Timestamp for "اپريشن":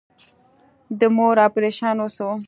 1.47-1.95